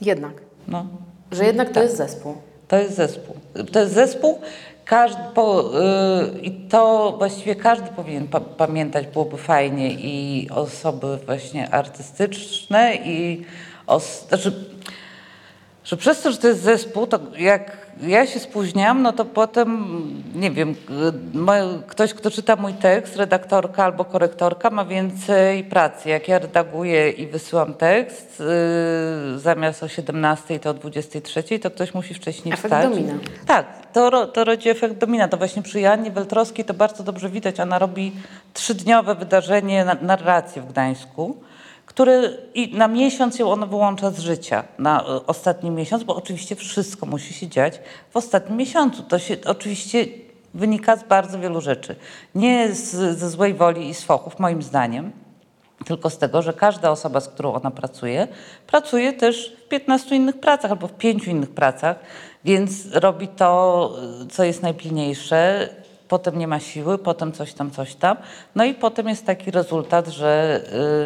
[0.00, 0.32] Jednak,
[0.68, 0.86] No.
[1.32, 2.34] że jednak to jest zespół.
[2.68, 3.36] To jest zespół.
[3.72, 4.40] To jest zespół,
[4.84, 11.70] każdy, po, y, i to właściwie każdy powinien pa, pamiętać, byłoby fajnie i osoby właśnie
[11.74, 13.44] artystyczne i
[13.86, 14.52] os, znaczy,
[15.84, 19.86] że przez to, że to jest zespół, to jak ja się spóźniam, no to potem,
[20.34, 20.74] nie wiem,
[21.86, 26.08] ktoś, kto czyta mój tekst, redaktorka albo korektorka ma więcej pracy.
[26.08, 28.42] Jak ja redaguję i wysyłam tekst,
[29.34, 32.90] y, zamiast o 17 to o 23, to ktoś musi wcześniej Efekt wstać.
[32.90, 33.14] domina.
[33.46, 35.28] Tak, to, to rodzi efekt domina.
[35.28, 37.60] To właśnie przy Jannie Weltrowskiej to bardzo dobrze widać.
[37.60, 38.12] Ona robi
[38.54, 41.36] trzydniowe wydarzenie, na- narrację w Gdańsku,
[41.86, 46.56] które i na miesiąc ją ono wyłącza z życia, na e, ostatni miesiąc, bo oczywiście
[46.56, 49.02] wszystko musi się dziać w ostatnim miesiącu.
[49.02, 50.06] To się oczywiście
[50.54, 51.96] wynika z bardzo wielu rzeczy.
[52.34, 55.12] Nie z, ze złej woli i z fochów, moim zdaniem,
[55.84, 58.28] tylko z tego, że każda osoba, z którą ona pracuje,
[58.66, 61.96] pracuje też w 15 innych pracach albo w pięciu innych pracach,
[62.44, 65.68] więc robi to, y, co jest najpilniejsze.
[66.08, 68.16] Potem nie ma siły, potem coś tam, coś tam.
[68.54, 70.60] No i potem jest taki rezultat, że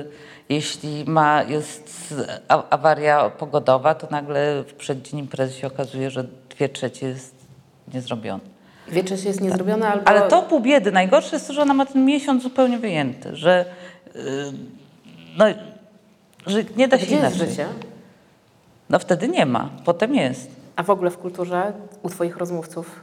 [0.07, 2.15] y, jeśli ma, jest
[2.49, 7.35] awaria pogodowa, to nagle w przeddzień imprezy się okazuje, że dwie trzecie jest
[7.95, 8.41] niezrobione.
[8.89, 10.09] Wie, czy jest niezrobione, albo...
[10.09, 10.93] Ale to pół biedy.
[10.93, 13.65] Najgorsze jest to, że ona ma ten miesiąc zupełnie wyjęty, że,
[14.15, 14.23] yy,
[15.37, 15.45] no,
[16.47, 17.51] że nie da się Gdzie jest inaczej.
[17.51, 17.67] życie?
[18.91, 20.51] No wtedy nie ma, potem jest.
[20.77, 23.01] A w ogóle w kulturze u Twoich rozmówców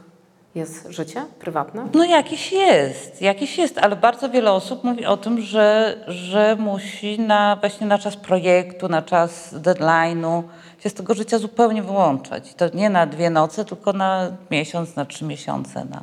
[0.54, 1.88] jest życie prywatne?
[1.94, 7.20] No jakiś jest, jakiś jest, ale bardzo wiele osób mówi o tym, że, że musi
[7.20, 10.42] na, właśnie na czas projektu, na czas deadline'u
[10.78, 12.50] się z tego życia zupełnie wyłączać.
[12.50, 15.84] I to nie na dwie noce, tylko na miesiąc, na trzy miesiące.
[15.84, 16.02] Na,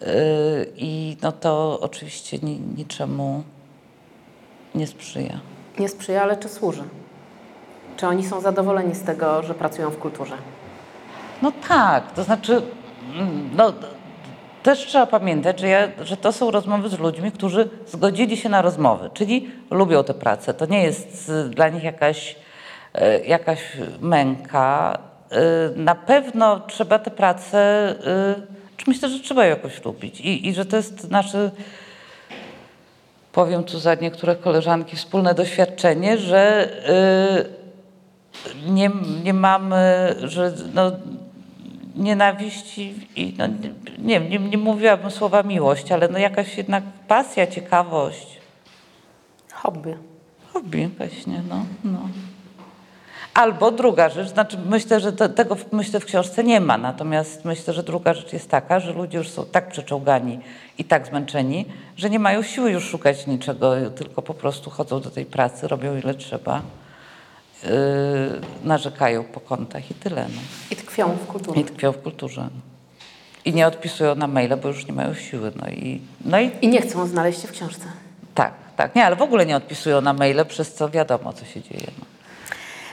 [0.00, 3.42] yy, I no to oczywiście ni, niczemu
[4.74, 5.40] nie sprzyja.
[5.78, 6.82] Nie sprzyja, ale czy służy?
[7.96, 10.36] Czy oni są zadowoleni z tego, że pracują w kulturze?
[11.42, 12.62] No tak, to znaczy,
[13.56, 13.72] no,
[14.62, 18.62] też trzeba pamiętać, że, ja, że to są rozmowy z ludźmi, którzy zgodzili się na
[18.62, 20.54] rozmowy, czyli lubią tę pracę.
[20.54, 22.36] To nie jest y, dla nich jakaś,
[22.94, 23.60] e, jakaś
[24.00, 24.98] męka.
[25.32, 25.36] Y,
[25.76, 27.94] Na pewno trzeba tę pracę,
[28.80, 31.50] y, myślę, że trzeba ją jakoś lubić i, i że to jest nasze
[33.32, 36.68] powiem tu za niektóre koleżanki, wspólne doświadczenie, że
[38.66, 38.90] y, nie,
[39.24, 40.92] nie mamy, że no,
[41.98, 43.44] nienawiści i no,
[43.98, 48.38] nie, nie, nie mówiłabym słowa miłość, ale no jakaś jednak pasja, ciekawość,
[49.52, 49.96] Hobby.
[50.52, 52.08] hobby właśnie, no, no.
[53.34, 57.74] Albo druga rzecz, znaczy myślę, że tego w, myślę w książce nie ma, natomiast myślę,
[57.74, 60.38] że druga rzecz jest taka, że ludzie już są tak przeczołgani
[60.78, 65.10] i tak zmęczeni, że nie mają siły już szukać niczego, tylko po prostu chodzą do
[65.10, 66.62] tej pracy, robią ile trzeba,
[68.64, 70.26] narzekają po kątach i tyle.
[70.34, 70.40] No.
[70.70, 71.60] I tkwią w kulturze.
[71.60, 72.48] I tkwią w kulturze.
[73.44, 75.52] I nie odpisują na maile, bo już nie mają siły.
[75.56, 77.84] No i, no i I nie chcą znaleźć się w książce.
[78.34, 78.94] tak, tak.
[78.94, 81.86] Nie, ale w ogóle nie odpisują na maile, przez co wiadomo, co się dzieje.
[81.98, 82.04] No.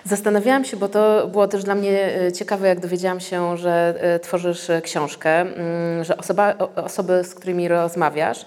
[0.06, 4.20] Zastanawiałam się, bo to było też dla mnie e, ciekawe, jak dowiedziałam się, że e,
[4.20, 8.46] tworzysz e, książkę, mm, że osoba, osoby, z którymi rozmawiasz,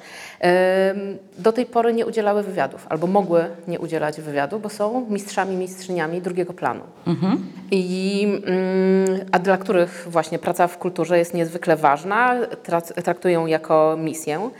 [1.38, 6.21] do tej pory nie udzielały wywiadów albo mogły nie udzielać wywiadu, bo są mistrzami, mistrzyniami
[6.21, 6.81] drugiego planu.
[7.71, 13.97] I, mm, a dla których właśnie praca w kulturze jest niezwykle ważna, tra- traktują jako
[13.99, 14.51] misję.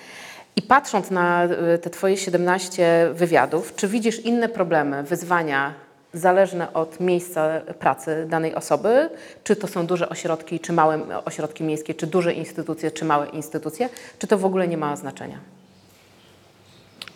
[0.57, 1.49] I patrząc na
[1.83, 9.11] te Twoje 17 wywiadów, czy widzisz inne problemy, wyzwania zależne od miejsca pracy danej osoby?
[9.44, 13.88] Czy to są duże ośrodki, czy małe ośrodki miejskie, czy duże instytucje, czy małe instytucje?
[14.18, 15.38] Czy to w ogóle nie ma znaczenia?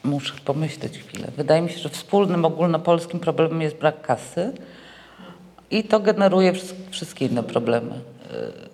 [0.05, 1.28] Muszę pomyśleć chwilę.
[1.37, 4.52] Wydaje mi się, że wspólnym ogólnopolskim problemem jest brak kasy
[5.70, 7.94] i to generuje wsz- wszystkie inne problemy.
[8.33, 8.72] Yy,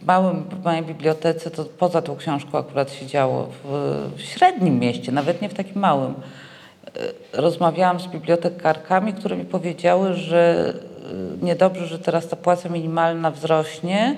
[0.00, 5.12] W, małym, w małej bibliotece, to poza tą książką akurat się działo, w, średnim mieście,
[5.12, 6.14] nawet nie w takim małym,
[7.32, 10.74] rozmawiałam z bibliotekarkami, które mi powiedziały, że
[11.40, 14.16] yy, niedobrze, że teraz ta płaca minimalna wzrośnie,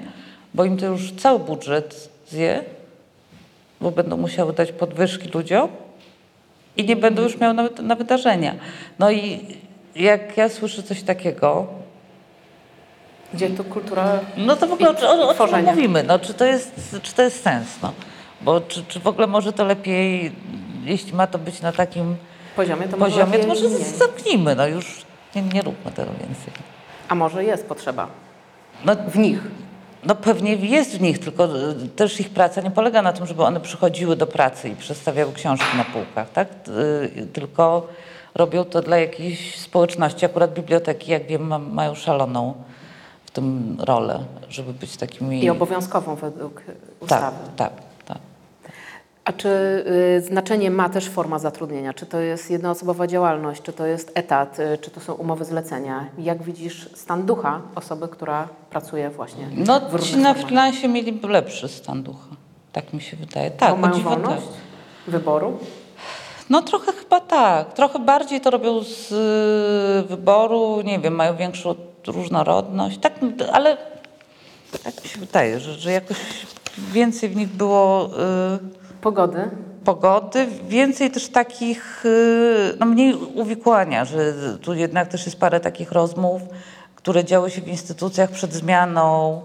[0.54, 2.64] bo im to już cały budżet zje,
[3.80, 5.68] bo będą musiały dać podwyżki ludziom
[6.76, 8.54] i nie będą już miały na, na wydarzenia.
[8.98, 9.40] No i
[9.96, 11.66] jak ja słyszę coś takiego,
[13.34, 16.02] Gdzie tu kultura no to w ogóle o, o, o czym mówimy?
[16.02, 17.68] No, czy, to jest, czy to jest sens?
[17.82, 17.92] No?
[18.40, 20.32] Bo czy, czy w ogóle może to lepiej,
[20.84, 22.16] jeśli ma to być na takim
[22.56, 23.84] poziomie, to może, poziomie, to może mniej.
[23.84, 26.52] zamknijmy, no już nie, nie róbmy tego więcej.
[27.08, 28.06] A może jest potrzeba
[28.84, 29.40] No, w nich?
[30.04, 33.42] No pewnie jest w nich, tylko y, też ich praca nie polega na tym, żeby
[33.42, 36.48] one przychodziły do pracy i przedstawiały książki na półkach, tak?
[36.68, 37.86] Y, Tylko
[38.34, 40.26] robią to dla jakiejś społeczności.
[40.26, 42.54] Akurat biblioteki, jak wiem, ma, mają szaloną
[43.24, 45.44] w tym rolę, żeby być takimi...
[45.44, 47.36] I obowiązkową według tak, ustawy.
[47.56, 47.82] tak, tak.
[49.26, 49.48] A czy
[50.18, 51.94] y, znaczenie ma też forma zatrudnienia?
[51.94, 56.06] Czy to jest jednoosobowa działalność, czy to jest etat, y, czy to są umowy zlecenia?
[56.18, 61.68] Jak widzisz stan ducha osoby, która pracuje właśnie No w ci na freelancie mieliby lepszy
[61.68, 62.28] stan ducha.
[62.72, 63.50] Tak mi się wydaje.
[63.50, 65.12] Tak, Bo mają wolność tak.
[65.12, 65.58] wyboru?
[66.50, 67.72] No trochę chyba tak.
[67.72, 69.12] Trochę bardziej to robią z
[70.04, 71.74] y, wyboru, nie wiem, mają większą
[72.06, 72.98] różnorodność.
[72.98, 73.12] Tak,
[73.52, 73.76] ale
[74.84, 76.16] tak mi się wydaje, że, że jakoś
[76.92, 79.50] więcej w nich było y, Pogody?
[79.84, 85.92] pogody, więcej też takich, y, no mniej uwikłania, że tu jednak też jest parę takich
[85.92, 86.42] rozmów,
[86.94, 89.40] które działy się w instytucjach przed zmianą.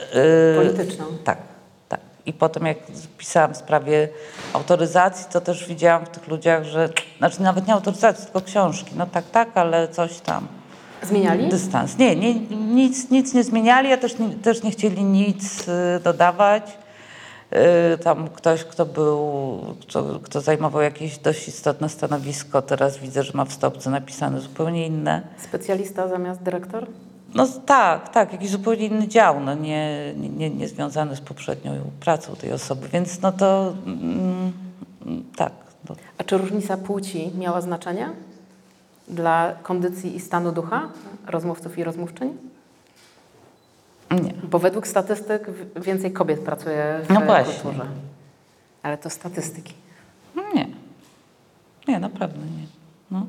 [0.00, 1.04] y, Polityczną.
[1.24, 1.38] tak,
[1.88, 2.00] tak.
[2.26, 2.78] I potem jak
[3.18, 4.08] pisałam w sprawie
[4.52, 8.90] autoryzacji, to też widziałam w tych ludziach, że, znaczy nawet nie autoryzacji, tylko książki.
[8.96, 10.46] No tak, tak, ale coś tam.
[11.02, 11.48] Zmieniali?
[11.48, 11.98] Dystans.
[11.98, 16.62] Nie, nie nic, nic nie zmieniali, a też nie, też nie chcieli nic y, dodawać.
[17.94, 23.32] Y, Tam ktoś, kto był, kto, kto zajmował jakieś dość istotne stanowisko, teraz widzę, że
[23.34, 25.22] ma w stopce napisane zupełnie inne.
[25.38, 26.86] Specjalista zamiast dyrektor?
[27.34, 31.72] No tak, tak, jakiś zupełnie inny dział, no nie, nie- nie, nie związany z poprzednią
[32.00, 34.52] pracą tej osoby, więc no to mm,
[35.36, 35.52] tak.
[35.88, 35.94] No.
[36.18, 38.08] A czy różnica płci miała znaczenie
[39.08, 40.88] dla kondycji i stanu ducha
[41.26, 42.36] rozmówców i rozmówczyń?
[44.10, 44.32] Nie.
[44.50, 45.46] Bo według statystyk
[45.76, 47.54] więcej kobiet pracuje w No właśnie.
[47.54, 47.86] kulturze.
[48.82, 49.74] Ale to statystyki.
[50.54, 50.66] Nie.
[51.88, 52.66] Nie, naprawdę nie.
[53.10, 53.26] No.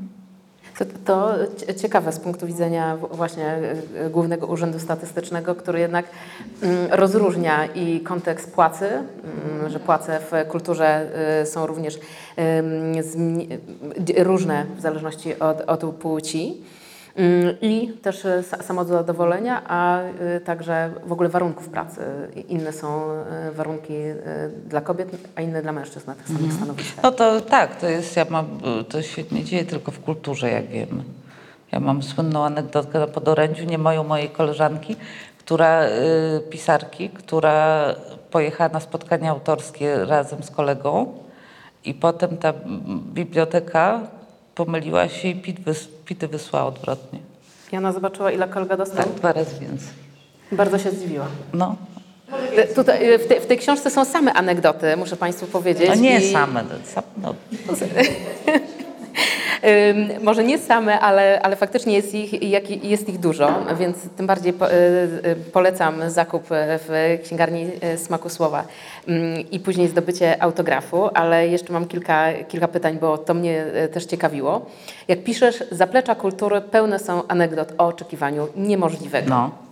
[0.80, 3.58] To, to cie- ciekawe z punktu widzenia właśnie
[4.06, 6.06] y, Głównego Urzędu Statystycznego, który jednak
[6.62, 11.10] mm, rozróżnia i kontekst płacy, mm, że płace w kulturze
[11.42, 12.00] y, są również
[13.98, 16.62] d- różne w zależności od, od płci.
[17.20, 20.00] Ym, I też sa- samozadowolenia, a
[20.38, 22.02] y, także w ogóle warunków pracy.
[22.48, 22.88] Inne są
[23.50, 23.94] y, warunki
[24.66, 27.04] dla kobiet, a inne dla mężczyzn na tych samych stanowiskach.
[27.04, 28.46] no to tak, to jest, ja mam,
[28.90, 31.04] to się nie dzieje tylko w kulturze, jak wiemy.
[31.72, 34.96] Ja mam słynną anegdotkę na podorędziu, nie moją, mojej koleżanki,
[35.40, 35.90] która, y,
[36.50, 37.86] pisarki, która
[38.32, 41.14] pojechała na spotkanie autorskie razem z kolegą
[41.86, 44.02] i potem ta mm, biblioteka
[44.66, 47.20] pomyliła się i pit wys, pity wysłała odwrotnie.
[47.72, 49.06] I ona zobaczyła, ile kolega dostał.
[49.06, 49.88] Tak, dwa razy więcej.
[50.52, 51.28] Bardzo się zdziwiła.
[51.54, 51.76] No,
[52.76, 55.90] Tutaj, e, w, tej, w tej książce są same anegdoty, muszę Państwu powiedzieć.
[55.90, 57.36] no nie I, same, sam, no, ym,
[60.22, 62.44] może nie same, ale, ale faktycznie jest ich,
[62.84, 68.30] jest ich dużo, więc tym bardziej y, y, polecam zakup e, w księgarni e, Smaku
[68.30, 68.64] Słowa
[69.52, 74.06] i później zdobycie autografu, ale jeszcze mam kilka, kilka pytań, bo to mnie e, też
[74.06, 74.66] ciekawiło.
[75.08, 79.30] Jak piszesz, zaplecza kultury pełne są anegdot o oczekiwaniu niemożliwego.
[79.30, 79.71] no.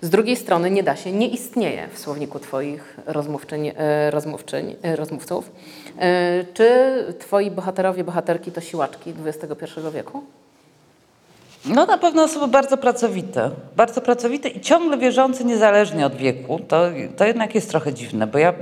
[0.00, 4.96] Z drugiej strony nie da się, nie istnieje w słowniku Twoich rozmówczyń, e, rozmówczyń, e,
[4.96, 5.50] rozmówców.
[5.98, 10.22] E, Czy Twoi bohaterowie, bohaterki to siłaczki XXI wieku?
[11.68, 13.50] No na pewno osoby bardzo pracowite.
[13.76, 16.60] Bardzo pracowite i ciągle wierzące niezależnie od wieku.
[16.68, 16.82] To,
[17.16, 18.54] to jednak jest trochę dziwne, bo ja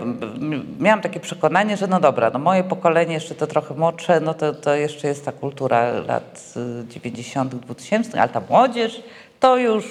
[0.80, 4.52] miałam takie przekonanie, że no dobra, no moje pokolenie jeszcze to trochę młodsze, no to,
[4.52, 9.02] to jeszcze jest ta kultura lat y, 90., 2000, ale ta młodzież
[9.40, 9.84] to już,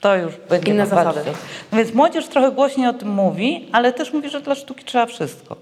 [0.00, 1.20] to już będzie Inne zasady.
[1.72, 5.06] No więc młodzież trochę głośniej o tym mówi, ale też mówi, że dla sztuki trzeba
[5.06, 5.56] wszystko.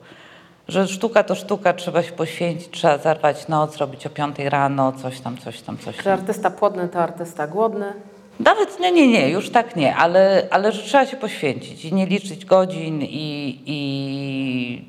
[0.68, 5.20] Że sztuka to sztuka, trzeba się poświęcić, trzeba zarwać noc, robić o 5 rano, coś
[5.20, 6.04] tam, coś tam, coś tam.
[6.04, 7.92] Czy artysta płodny to artysta głodny?
[8.40, 12.06] Nawet nie, nie, nie, już tak nie, ale, ale że trzeba się poświęcić i nie
[12.06, 14.84] liczyć godzin i, i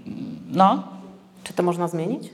[0.51, 0.83] no.
[1.43, 2.29] Czy to można zmienić?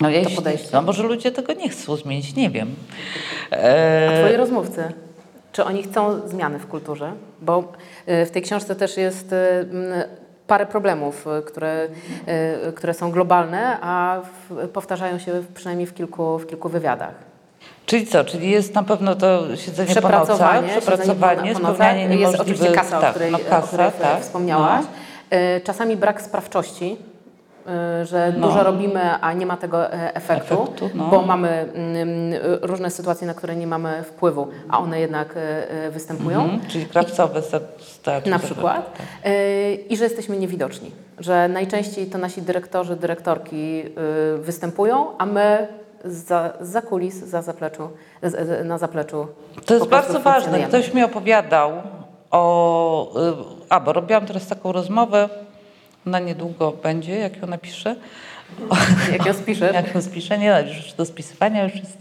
[0.00, 0.68] No, jeśli- podejście.
[0.72, 2.74] no może ludzie tego nie chcą zmienić, nie wiem.
[3.50, 4.92] A E, twoi rozmówcy,
[5.54, 7.12] czy oni chcą zmiany w kulturze?
[7.42, 7.72] Bo
[8.08, 9.36] y, w tej książce też jest y,
[10.46, 11.88] parę problemów, y, które,
[12.74, 14.20] które są globalne, a
[14.72, 17.14] powtarzają się przynajmniej w kilku, w kilku wywiadach.
[17.86, 22.10] czyli co, czyli jest na pewno to siedzenie po nocach, Przepracowanie, przepracowanie, po nocach.
[22.10, 24.84] Jest oczywiście kasa, o tak, której, no, o kasa, której tak, wspomniałaś.
[25.30, 25.36] no.
[25.64, 26.96] Czasami brak sprawczości,
[28.04, 28.46] że No.
[28.48, 31.04] dużo robimy, a nie ma tego e, efektu, Efektu, no.
[31.08, 35.40] bo mamy mm, y, różne sytuacje, na które nie mamy wpływu, a one jednak y,
[35.86, 36.42] y, występują.
[36.42, 37.42] Mhm, czyli krawcowe
[38.02, 38.96] tak, Na tak, przykład.
[38.98, 39.06] tak.
[39.32, 40.90] Y, I że jesteśmy niewidoczni.
[41.18, 43.82] Że najczęściej to nasi dyrektorzy, dyrektorki
[44.34, 45.68] y, występują, a my
[46.04, 47.88] za, za kulis, za zapleczu,
[48.64, 49.26] na zapleczu.
[49.66, 50.58] To jest bardzo ważne.
[50.60, 51.72] Ktoś mi opowiadał
[52.30, 53.12] o.
[53.60, 55.28] y, A, bo robiłam teraz taką rozmowę.
[56.06, 57.96] Ona niedługo będzie, jak ją napiszę.
[59.12, 59.74] Jak ją spiszesz?
[59.80, 61.98] Jak ją spiszę, nie, już do spisywania już jest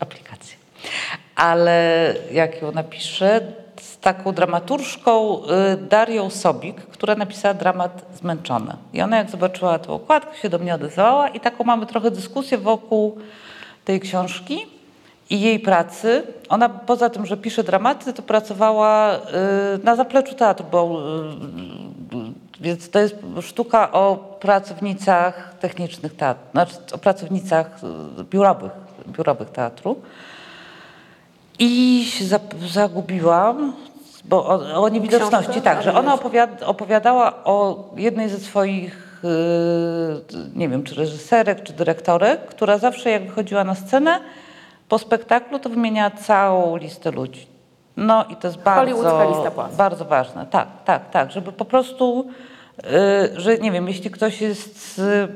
[0.00, 0.56] aplikacja.
[1.36, 3.40] Ale jak ją napiszę,
[3.80, 8.76] z taką dramaturżką y, Darią Sobik, która napisała dramat Zmęczone.
[8.92, 12.58] I ona jak zobaczyła tę okładkę, się do mnie odezwała i taką mamy trochę dyskusję
[12.58, 13.18] wokół
[13.84, 14.66] tej książki
[15.30, 16.22] i jej pracy.
[16.48, 19.18] Ona poza tym, że pisze dramaty, to pracowała y,
[19.84, 21.00] na zapleczu teatru, bo
[22.12, 27.80] y, więc to jest sztuka o pracownicach technicznych teatru, znaczy o pracownicach
[28.20, 28.72] y, biurowych,
[29.08, 29.96] biurowych teatru.
[31.58, 32.24] I się
[32.72, 33.72] zagubiłam,
[34.24, 39.28] bo o, o niewidoczności, tak, że ona opowiada, opowiadała o jednej ze swoich, y,
[40.54, 44.20] nie wiem, czy reżyserek, czy dyrektorek, która zawsze jak wychodziła na scenę,
[44.88, 47.46] po spektaklu to wymieniała całą listę ludzi.
[47.96, 50.46] No i to jest bardzo, bardzo ważne.
[50.46, 52.26] Tak, tak, tak, żeby po prostu,
[53.36, 55.28] że nie wiem, jeśli ktoś jest, y,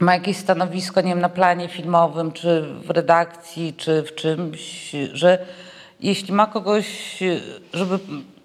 [0.00, 5.38] ma jakieś stanowisko, nie wiem, na planie filmowym, czy w redakcji, czy w czymś, że
[6.00, 7.40] jeśli ma kogoś, y,
[7.72, 7.98] żeby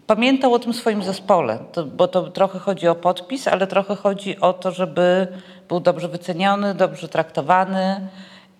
[0.07, 4.39] pamiętał o tym swoim zespole, to, bo to trochę chodzi o podpis, ale trochę chodzi
[4.39, 5.27] o to, żeby
[5.67, 8.07] był dobrze wyceniony, dobrze traktowany.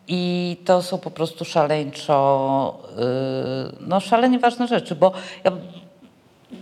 [0.07, 5.11] I to są po prostu szaleńczo, yy, no szalenie ważne rzeczy, bo
[5.43, 5.51] ja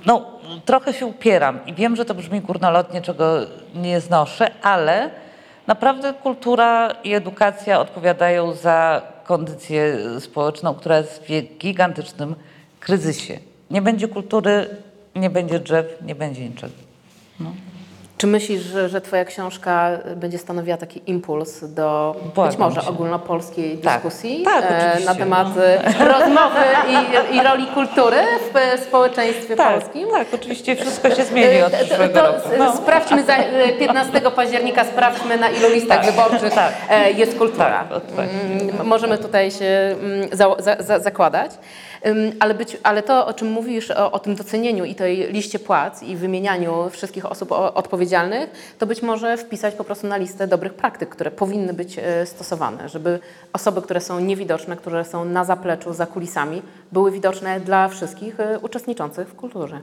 [0.05, 0.25] no,
[0.65, 3.37] trochę się upieram i wiem, że to brzmi górnolotnie, czego
[3.75, 5.09] nie znoszę, ale
[5.67, 12.35] naprawdę kultura i edukacja odpowiadają za kondycję społeczną, która jest w gigantycznym
[12.79, 13.39] kryzysie.
[13.71, 14.77] Nie będzie kultury,
[15.15, 16.73] nie będzie drzew, nie będzie niczego.
[18.19, 22.87] Czy myślisz, że, że Twoja książka będzie stanowiła taki impuls do Błagam być może cię.
[22.87, 23.93] ogólnopolskiej Tak.
[23.93, 28.17] dyskusji Tak, e, na temat e, rozmowy i, i roli kultury
[28.53, 30.09] w e, społeczeństwie Tak, polskim?
[30.11, 32.49] tak, oczywiście wszystko się zmieni od E, to- przyszłego to roku.
[32.59, 32.77] No.
[32.77, 36.73] Sprawdźmy za e, 15 października, sprawdźmy na ilu listach Tak, wyborczych tak.
[36.89, 37.83] e, jest kultura.
[38.15, 38.25] Tak.
[38.77, 39.65] Mm, Możemy tutaj się
[40.03, 41.51] mm, za, za, za, zakładać.
[42.39, 46.03] Ale, być, ale to, o czym mówisz, o, o tym docenieniu i tej liście płac
[46.03, 51.09] i wymienianiu wszystkich osób odpowiedzialnych, to być może wpisać po prostu na listę dobrych praktyk,
[51.09, 53.19] które powinny być e, stosowane, żeby
[53.53, 58.59] osoby, które są niewidoczne, które są na zapleczu, za kulisami, były widoczne dla wszystkich e,
[58.59, 59.81] uczestniczących w kulturze.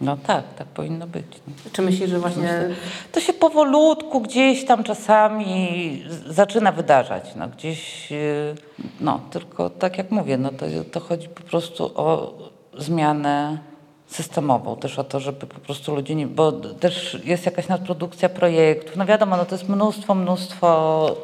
[0.00, 1.26] No tak, tak powinno być.
[1.72, 2.68] Czy myślisz, że właśnie
[3.12, 7.24] To się powolutku gdzieś tam czasami zaczyna wydarzać.
[7.36, 8.54] No, gdzieś, yy,
[9.00, 12.34] no, tylko tak jak mówię, no, to, to chodzi po prostu o
[12.78, 13.58] zmianę
[14.06, 18.96] systemową, też o to, żeby po prostu ludzie nie, bo też jest jakaś nadprodukcja projektów.
[18.96, 21.16] No wiadomo, no to jest mnóstwo, mnóstwo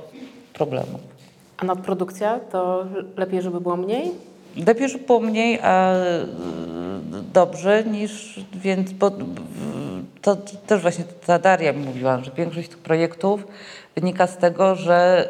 [0.53, 1.01] problemów.
[1.57, 2.85] a nadprodukcja, to
[3.17, 4.32] lepiej, żeby było mniej?
[4.57, 5.95] Lepiej, żeby było mniej, a
[7.33, 9.11] dobrze niż, więc, bo
[10.23, 13.47] to, też właśnie ta Daria mi mówiła, że większość tych projektów
[13.95, 15.29] wynika z tego, że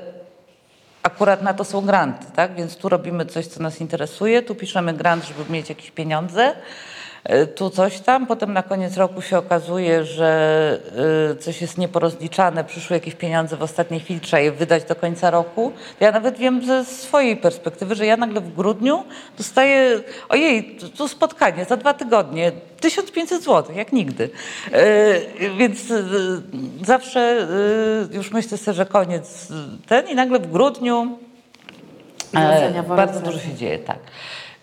[1.02, 2.54] akurat na to są granty, tak?
[2.54, 6.54] Więc tu robimy coś, co nas interesuje, tu piszemy grant, żeby mieć jakieś pieniądze,
[7.54, 10.78] tu coś tam, potem na koniec roku się okazuje, że
[11.32, 15.30] e, coś jest nieporozliczane, przyszły jakieś pieniądze w ostatniej chwili, trzeba je wydać do końca
[15.30, 15.72] roku.
[16.00, 19.04] Ja nawet wiem ze swojej perspektywy, że ja nagle w grudniu
[19.38, 24.30] dostaję, ojej, tu- spotkanie za dwa tygodnie, 1500 zł, jak nigdy.
[24.72, 26.02] E, Więc e,
[26.84, 27.20] zawsze
[28.10, 29.54] e, już myślę sobie, że koniec e,
[29.88, 31.18] ten i nagle w grudniu
[32.36, 33.98] E, bardzo dużo się dzieje, tak.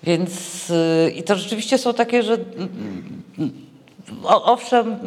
[0.03, 2.37] Więc y, i to rzeczywiście są takie, że
[4.23, 4.99] owszem,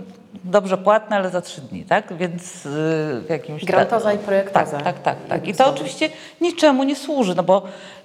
[0.44, 2.16] dobrze płatne, ale za trzy dni, tak?
[2.16, 2.68] Więc y,
[3.20, 3.64] w jakimś...
[3.64, 4.78] Grantoza i projektoza.
[4.78, 5.16] Tak, tak, tak.
[5.28, 5.48] tak.
[5.48, 7.62] I to oczywiście niczemu nie służy, no bo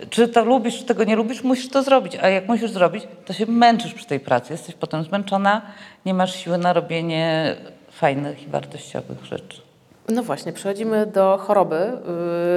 [0.10, 3.34] czy to lubisz, czy tego nie lubisz, musisz to zrobić, a jak musisz zrobić, to
[3.34, 5.62] się męczysz przy tej pracy, jesteś potem zmęczona,
[6.06, 7.56] nie masz siły na robienie
[7.92, 9.62] fajnych i wartościowych rzeczy.
[10.10, 11.92] No właśnie, przechodzimy do choroby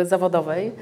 [0.03, 0.73] y, zawodowej,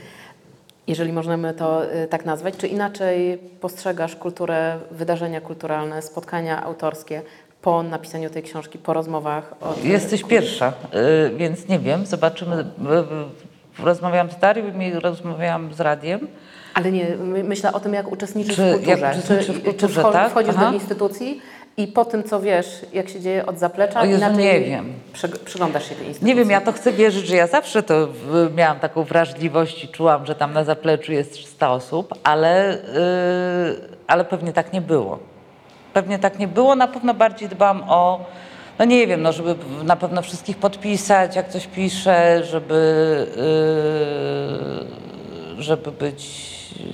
[0.89, 2.57] jeżeli możemy to y, tak nazwać.
[2.57, 7.23] Czy inaczej postrzegasz kulturę, wydarzenia kulturalne, spotkania autorskie
[7.63, 9.55] po napisaniu tej książki, po rozmowach?
[9.83, 10.73] Jesteś pierwsza,
[11.29, 12.61] y, więc nie wiem, zobaczymy.
[12.61, 12.65] Y,
[13.83, 16.29] Rozmawiałam z Darią i rozmawiałam z Radiem.
[16.75, 18.99] Ale nie, my- myślę o tym, jak uczestniczysz Czy w kulturze.
[18.99, 20.31] jak uczestniczę w czy, kulturze, czy tak?
[20.31, 20.67] wchodzisz Aha.
[20.67, 21.41] do instytucji
[21.79, 24.93] i po tym, co wiesz, jak się dzieje od zaplecza, O Jezu, inaczej nie wiem.
[25.13, 26.27] przy- przyglądasz się tej instytucji?
[26.27, 28.09] Nie wiem, ja to chcę wierzyć, że ja zawsze to
[28.57, 32.79] miałam taką wrażliwość i czułam, że tam na zapleczu jest 300 osób, ale, y,
[34.07, 35.19] ale pewnie tak nie było.
[35.95, 36.75] Pewnie tak nie było.
[36.77, 38.25] Na pewno bardziej dbam o,
[38.79, 39.55] no nie wiem, no żeby
[39.85, 43.27] na pewno wszystkich podpisać, jak coś piszę, żeby,
[45.59, 46.25] y, żeby być,
[46.81, 46.85] y,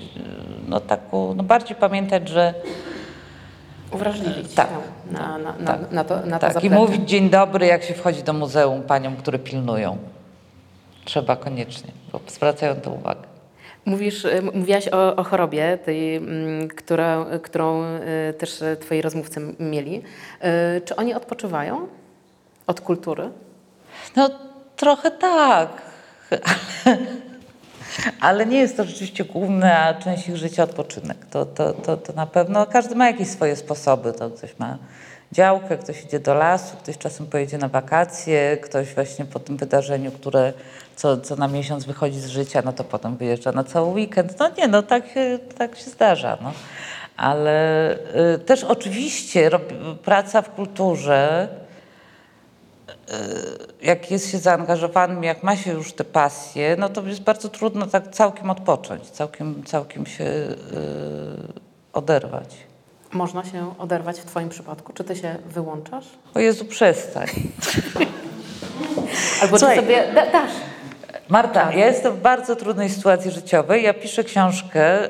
[0.69, 2.55] no taką, no bardziej pamiętać, że
[3.93, 4.75] Uwrażliwić Tak, się
[5.13, 6.75] na, na, na, tak, na to, na to tak, i zaplecze.
[6.75, 9.99] mówić dzień dobry, jak się wchodzi do muzeum paniom, które pilnują.
[11.05, 13.21] Trzeba koniecznie, bo zwracają to uwagę.
[13.85, 16.21] Mówisz, y, mówiłaś o, o chorobie, tej,
[16.77, 20.03] która, którą y, też y, twoi rozmówcy mieli.
[20.85, 21.87] Czy oni odpoczywają
[22.67, 23.31] od kultury?
[24.17, 24.31] No
[24.77, 25.69] trochę tak,
[28.21, 31.27] ale nie jest to rzeczywiście główna część ich życia odpoczynek.
[31.31, 34.13] To, to, to, to na pewno każdy ma jakieś swoje sposoby.
[34.13, 34.79] To ktoś ma
[35.33, 40.13] działkę, ktoś idzie do lasu, ktoś czasem pojedzie na wakacje, ktoś właśnie po tym wydarzeniu,
[40.13, 40.53] które
[40.97, 44.39] co, co na miesiąc wychodzi z życia, no to potem wyjeżdża na cały weekend.
[44.39, 45.05] No nie, no tak,
[45.59, 46.39] tak się zdarza.
[46.43, 46.53] No.
[47.17, 47.93] Ale
[48.35, 49.63] y, też oczywiście rob,
[50.05, 51.49] praca w kulturze
[53.83, 57.87] jak jest się zaangażowanym, jak ma się już te pasje, no to jest bardzo trudno
[57.87, 60.49] tak całkiem odpocząć, całkiem, całkiem się yy,
[61.93, 62.57] oderwać.
[63.13, 64.93] Można się oderwać w twoim przypadku?
[64.93, 66.07] Czy ty się wyłączasz?
[66.35, 67.29] O Jezu, przestań.
[69.43, 69.77] Albo Słuchaj.
[69.77, 70.51] ty sobie da, dasz?
[71.29, 73.83] Marta, ja jestem w bardzo trudnej sytuacji życiowej.
[73.83, 75.09] Ja piszę książkę, y,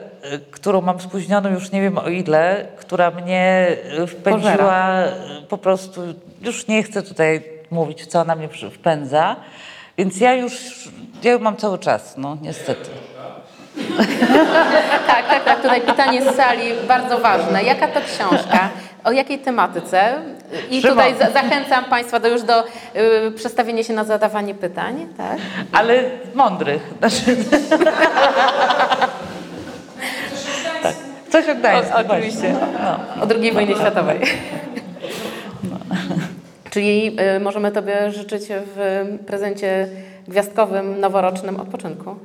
[0.51, 3.68] którą mam spóźnioną już nie wiem o ile, która mnie
[4.03, 5.09] y, wpędziła y,
[5.49, 6.01] po prostu,
[6.42, 9.37] już nie chcę tutaj mówić, w co ona mnie wpędza,
[9.99, 10.55] więc ja już,
[11.22, 12.91] ja ją mam cały czas, no niestety.
[15.07, 15.62] Tak, tak, tak.
[15.62, 17.62] Tutaj pytanie z sali bardzo ważne.
[17.62, 18.68] Jaka to książka?
[19.05, 20.14] O jakiej tematyce?
[20.70, 20.97] I Szymon.
[20.97, 22.66] tutaj za, zachęcam Państwa do już do y,
[23.37, 25.07] przestawienia się na zadawanie pytań.
[25.16, 25.39] Tak?
[25.72, 26.03] Ale
[26.35, 26.95] mądrych.
[26.99, 27.37] Znaczy...
[30.83, 30.95] tak.
[31.31, 31.97] Coś o Gdańsku.
[31.97, 32.55] O- oczywiście.
[32.85, 33.25] No.
[33.25, 34.20] O II wojnie światowej.
[36.75, 39.89] Czyli y, możemy Tobie życzyć w prezencie
[40.29, 42.16] gwiazdkowym, noworocznym odpoczynku.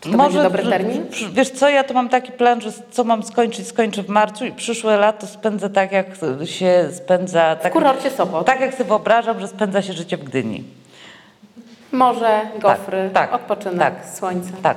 [0.00, 1.06] Czy to będzie dobry termin?
[1.32, 4.52] Wiesz co, ja to mam taki plan, że co mam skończyć, skończę w marcu i
[4.52, 6.06] przyszłe lato spędzę tak, jak
[6.44, 7.56] się spędza...
[7.56, 8.46] W Tak, kurorcie Sopot.
[8.46, 10.64] tak jak sobie wyobrażam, że spędza się życie w Gdyni.
[11.92, 14.14] Morze, gofry, tak, odpoczynek, tak.
[14.14, 14.52] słońce.
[14.62, 14.76] Tak.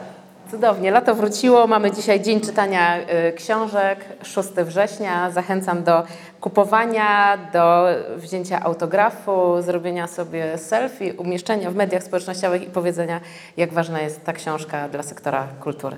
[0.56, 1.68] Cudownie, lato wróciło.
[1.68, 5.32] Mamy dzisiaj dzień czytania y, książek, 6 września.
[5.32, 6.04] Zachęcam do
[6.42, 7.88] kupowania, do
[8.18, 13.20] wzięcia autografu, zrobienia sobie selfie, umieszczenia w mediach społecznościowych i powiedzenia,
[13.58, 15.98] jak ważna jest ta książka dla sektora kultury.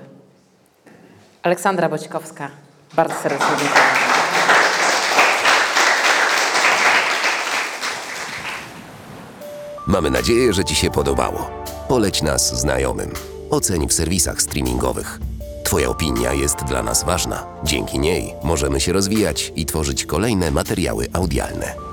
[1.42, 2.50] Aleksandra Boćkowska,
[2.94, 3.82] bardzo serdecznie dziękuję.
[9.86, 11.50] Mamy nadzieję, że Ci się podobało.
[11.88, 13.37] Poleć nas znajomym.
[13.50, 15.20] Oceń w serwisach streamingowych.
[15.64, 17.46] Twoja opinia jest dla nas ważna.
[17.64, 21.87] Dzięki niej możemy się rozwijać i tworzyć kolejne materiały audialne.